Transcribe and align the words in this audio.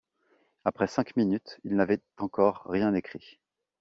Après 0.65 0.87
cinq 0.87 1.15
minutes, 1.15 1.59
il 1.63 1.75
n'avait 1.75 2.01
encore 2.17 2.63
rien 2.65 2.95
écrit. 2.95 3.37